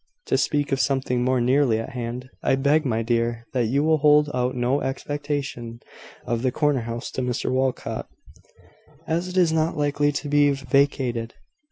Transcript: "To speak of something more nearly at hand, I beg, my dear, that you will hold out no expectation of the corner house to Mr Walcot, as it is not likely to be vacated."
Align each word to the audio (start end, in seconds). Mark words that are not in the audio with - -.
"To 0.25 0.35
speak 0.35 0.71
of 0.71 0.79
something 0.79 1.23
more 1.23 1.39
nearly 1.39 1.77
at 1.77 1.91
hand, 1.91 2.27
I 2.41 2.55
beg, 2.55 2.85
my 2.85 3.03
dear, 3.03 3.45
that 3.53 3.67
you 3.67 3.83
will 3.83 3.99
hold 3.99 4.31
out 4.33 4.55
no 4.55 4.81
expectation 4.81 5.79
of 6.25 6.41
the 6.41 6.51
corner 6.51 6.81
house 6.81 7.11
to 7.11 7.21
Mr 7.21 7.51
Walcot, 7.51 8.07
as 9.05 9.27
it 9.27 9.37
is 9.37 9.53
not 9.53 9.77
likely 9.77 10.11
to 10.11 10.27
be 10.27 10.49
vacated." 10.49 11.35